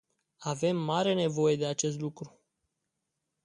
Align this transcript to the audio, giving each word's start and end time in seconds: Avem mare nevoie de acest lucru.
Avem 0.39 0.77
mare 0.77 1.13
nevoie 1.15 1.55
de 1.55 1.65
acest 1.65 1.99
lucru. 1.99 2.39